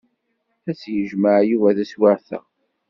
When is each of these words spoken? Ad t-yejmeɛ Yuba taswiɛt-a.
Ad 0.69 0.75
t-yejmeɛ 0.81 1.37
Yuba 1.49 1.77
taswiɛt-a. 1.77 2.39